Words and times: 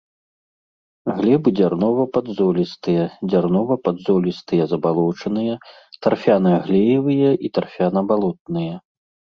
Глебы 1.17 1.49
дзярнова-падзолістыя, 1.59 3.03
дзярнова-падзолістыя 3.33 4.63
забалочаныя, 4.73 5.53
тарфяна-глеевыя 6.07 7.31
і 7.49 7.59
тарфяна-балотныя. 7.59 8.75